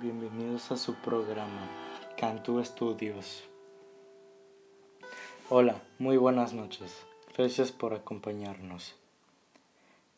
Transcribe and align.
bienvenidos 0.00 0.70
a 0.70 0.76
su 0.76 0.94
programa 0.94 1.68
Cantú 2.16 2.60
Estudios. 2.60 3.42
Hola, 5.48 5.82
muy 5.98 6.16
buenas 6.16 6.52
noches, 6.52 7.04
gracias 7.36 7.72
por 7.72 7.94
acompañarnos. 7.94 8.94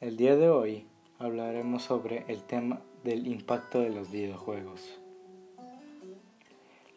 El 0.00 0.18
día 0.18 0.36
de 0.36 0.50
hoy 0.50 0.86
hablaremos 1.18 1.82
sobre 1.84 2.26
el 2.28 2.42
tema 2.42 2.80
del 3.04 3.26
impacto 3.26 3.80
de 3.80 3.88
los 3.88 4.10
videojuegos. 4.10 4.98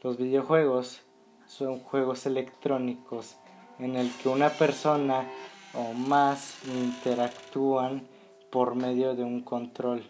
Los 0.01 0.17
videojuegos 0.17 1.03
son 1.47 1.79
juegos 1.79 2.25
electrónicos 2.25 3.37
en 3.79 3.95
el 3.95 4.11
que 4.11 4.27
una 4.27 4.49
persona 4.49 5.25
o 5.73 5.93
más 5.93 6.57
interactúan 6.67 8.05
por 8.51 8.75
medio 8.75 9.15
de 9.15 9.23
un 9.23 9.41
control 9.41 10.03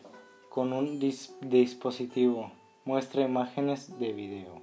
con 0.49 0.73
un 0.73 0.99
dispositivo 0.99 2.51
muestra 2.85 3.21
imágenes 3.21 3.99
de 3.99 4.13
video. 4.13 4.61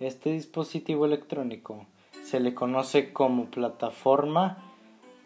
Este 0.00 0.32
dispositivo 0.32 1.06
electrónico 1.06 1.86
se 2.24 2.40
le 2.40 2.54
conoce 2.54 3.12
como 3.12 3.46
plataforma. 3.46 4.58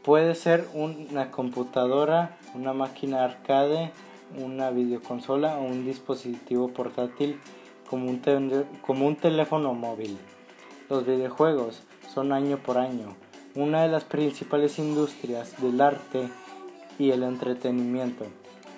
Puede 0.02 0.34
ser 0.34 0.66
una 0.74 1.30
computadora, 1.30 2.38
una 2.54 2.72
máquina 2.72 3.24
arcade, 3.24 3.92
una 4.36 4.70
videoconsola 4.70 5.58
o 5.58 5.64
un 5.64 5.84
dispositivo 5.84 6.68
portátil 6.68 7.40
como 7.88 8.10
un, 8.10 8.20
como 8.86 9.06
un 9.06 9.16
teléfono 9.16 9.74
móvil. 9.74 10.18
Los 10.88 11.06
videojuegos 11.06 11.82
son 12.12 12.32
año 12.32 12.58
por 12.58 12.78
año 12.78 13.16
una 13.56 13.82
de 13.82 13.88
las 13.88 14.04
principales 14.04 14.78
industrias 14.78 15.60
del 15.62 15.80
arte 15.80 16.28
y 16.98 17.10
el 17.10 17.22
entretenimiento. 17.22 18.26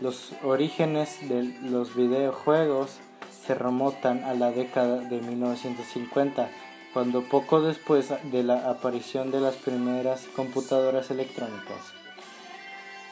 Los 0.01 0.33
orígenes 0.45 1.29
de 1.29 1.43
los 1.63 1.97
videojuegos 1.97 2.99
se 3.45 3.57
remontan 3.57 4.23
a 4.23 4.33
la 4.33 4.53
década 4.53 4.99
de 4.99 5.21
1950, 5.21 6.49
cuando 6.93 7.23
poco 7.23 7.61
después 7.63 8.13
de 8.31 8.45
la 8.45 8.71
aparición 8.71 9.33
de 9.33 9.41
las 9.41 9.57
primeras 9.57 10.27
computadoras 10.37 11.11
electrónicas. 11.11 11.93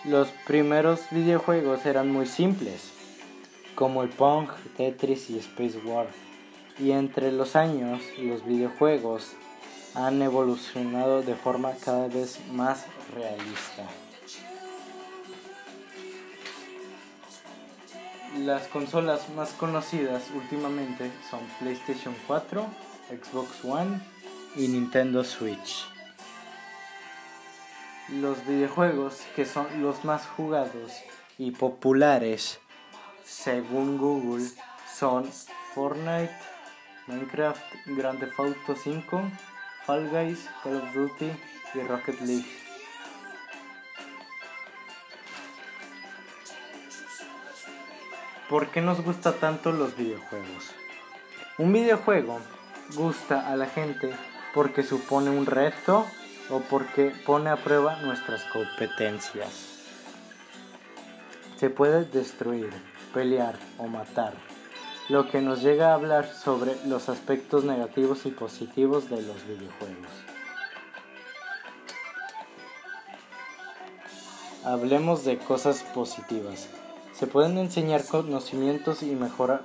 Los 0.05 0.28
primeros 0.47 1.01
videojuegos 1.11 1.84
eran 1.87 2.12
muy 2.12 2.27
simples, 2.27 2.93
como 3.75 4.05
el 4.05 4.09
Pong, 4.09 4.48
Tetris 4.77 5.28
y 5.31 5.39
Space 5.39 5.78
War, 5.84 6.06
y 6.78 6.93
entre 6.93 7.33
los 7.33 7.56
años 7.56 8.00
los 8.17 8.47
videojuegos 8.47 9.33
han 9.95 10.23
evolucionado 10.23 11.23
de 11.23 11.34
forma 11.34 11.73
cada 11.84 12.06
vez 12.06 12.39
más 12.53 12.84
realista. 13.12 13.89
Las 18.41 18.69
consolas 18.69 19.31
más 19.31 19.53
conocidas 19.53 20.31
últimamente 20.34 21.11
son 21.31 21.41
PlayStation 21.59 22.15
4, 22.27 22.67
Xbox 23.09 23.65
One 23.65 24.01
y 24.56 24.69
Nintendo 24.69 25.25
Switch. 25.25 25.87
Los 28.11 28.47
videojuegos 28.47 29.23
que 29.34 29.47
son 29.47 29.67
los 29.81 30.05
más 30.05 30.27
jugados 30.27 30.93
y 31.39 31.53
populares 31.53 32.61
según 33.25 33.97
Google 33.97 34.48
son 34.93 35.31
Fortnite, 35.75 36.37
Minecraft, 37.06 37.65
Grand 37.87 38.21
Theft 38.21 38.39
Auto 38.39 38.77
5, 38.77 39.31
Fall 39.87 40.11
Guys, 40.11 40.47
Call 40.62 40.77
of 40.77 40.95
Duty 40.95 41.31
y 41.75 41.78
Rocket 41.81 42.21
League. 42.21 42.66
¿Por 48.48 48.69
qué 48.69 48.80
nos 48.80 49.02
gusta 49.02 49.33
tanto 49.33 49.72
los 49.72 49.97
videojuegos? 49.97 50.70
Un 51.58 51.72
videojuego 51.72 52.39
gusta 52.94 53.50
a 53.50 53.56
la 53.56 53.66
gente 53.66 54.14
porque 54.55 54.84
supone 54.84 55.30
un 55.30 55.47
reto 55.47 56.06
o 56.50 56.60
porque 56.60 57.12
pone 57.26 57.50
a 57.50 57.56
prueba 57.56 57.97
nuestras 58.03 58.44
competencias. 58.44 59.50
Se 61.56 61.71
puede 61.71 62.04
destruir, 62.04 62.71
pelear 63.12 63.59
o 63.78 63.88
matar, 63.88 64.34
lo 65.09 65.28
que 65.28 65.41
nos 65.41 65.60
llega 65.60 65.91
a 65.91 65.94
hablar 65.94 66.28
sobre 66.28 66.76
los 66.87 67.09
aspectos 67.09 67.65
negativos 67.65 68.26
y 68.26 68.31
positivos 68.31 69.10
de 69.10 69.22
los 69.22 69.44
videojuegos. 69.44 70.12
Hablemos 74.62 75.25
de 75.25 75.37
cosas 75.38 75.82
positivas. 75.82 76.69
Se 77.19 77.27
pueden 77.27 77.56
enseñar 77.56 78.04
conocimientos 78.04 79.03
y 79.03 79.15
mejorar 79.15 79.62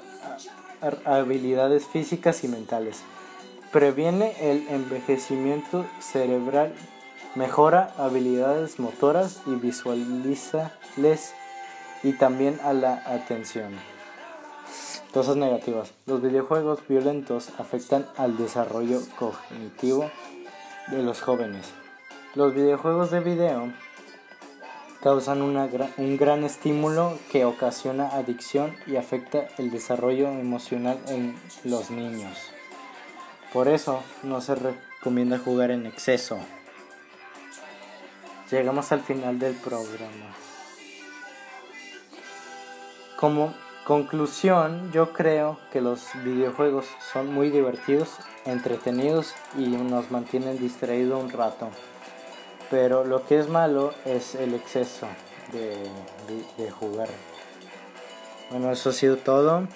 habilidades 1.03 1.85
físicas 1.85 2.45
y 2.45 2.47
mentales. 2.47 3.01
Previene 3.73 4.35
el 4.39 4.69
envejecimiento 4.69 5.85
cerebral, 5.99 6.73
mejora 7.35 7.93
habilidades 7.97 8.79
motoras 8.79 9.41
y 9.45 9.55
visualizales 9.55 11.33
y 12.03 12.13
también 12.13 12.57
a 12.63 12.71
la 12.71 13.03
atención. 13.05 13.73
Cosas 15.13 15.35
negativas. 15.35 15.91
Los 16.05 16.21
videojuegos 16.21 16.79
violentos 16.87 17.49
afectan 17.57 18.07
al 18.15 18.37
desarrollo 18.37 19.01
cognitivo 19.19 20.09
de 20.87 21.03
los 21.03 21.21
jóvenes. 21.21 21.67
Los 22.33 22.53
videojuegos 22.53 23.11
de 23.11 23.19
video 23.19 23.73
causan 25.01 25.41
un 25.41 26.17
gran 26.17 26.43
estímulo 26.43 27.17
que 27.31 27.45
ocasiona 27.45 28.09
adicción 28.09 28.75
y 28.85 28.97
afecta 28.97 29.47
el 29.57 29.71
desarrollo 29.71 30.27
emocional 30.29 30.99
en 31.07 31.35
los 31.63 31.89
niños. 31.89 32.37
Por 33.51 33.67
eso 33.67 34.03
no 34.23 34.41
se 34.41 34.55
recomienda 34.55 35.39
jugar 35.39 35.71
en 35.71 35.85
exceso. 35.85 36.39
Llegamos 38.51 38.91
al 38.91 39.01
final 39.01 39.39
del 39.39 39.55
programa. 39.55 40.35
Como 43.17 43.53
conclusión, 43.85 44.91
yo 44.91 45.13
creo 45.13 45.59
que 45.71 45.81
los 45.81 46.07
videojuegos 46.23 46.85
son 47.11 47.33
muy 47.33 47.49
divertidos, 47.49 48.09
entretenidos 48.45 49.33
y 49.57 49.67
nos 49.67 50.11
mantienen 50.11 50.59
distraídos 50.59 51.23
un 51.23 51.29
rato. 51.29 51.69
Pero 52.71 53.03
lo 53.03 53.25
que 53.27 53.37
es 53.37 53.49
malo 53.49 53.93
es 54.05 54.33
el 54.35 54.55
exceso 54.55 55.07
de, 55.51 56.71
jugar. 56.71 57.09
Bueno, 58.49 58.71
eso 58.71 58.89
ha 58.89 58.93
sido 58.93 59.17
todo. 59.17 59.67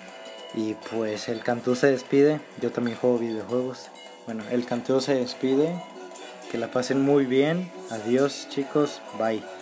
Y 0.53 0.75
pues 0.89 1.27
el 1.27 1.41
Cantú 1.41 1.75
se 1.75 1.91
despide. 1.91 2.39
Yo 2.61 2.71
también 2.71 2.97
juego 2.97 3.19
videojuegos. 3.19 3.89
Bueno, 4.25 4.43
el 4.49 4.65
Cantú 4.65 5.01
se 5.01 5.15
despide. 5.15 5.75
Que 6.49 6.57
la 6.57 6.71
pasen 6.71 7.01
muy 7.01 7.25
bien. 7.25 7.69
Adiós 7.91 8.47
chicos. 8.49 9.01
Bye. 9.19 9.54